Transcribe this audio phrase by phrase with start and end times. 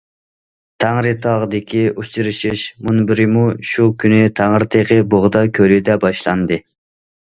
[0.83, 6.61] ‹‹تەڭرىتاغدىكى ئۇچرىشىش›› مۇنبىرىمۇ شۇ كۈنى تەڭرىتېغى بوغدا كۆلىدە باشلاندى.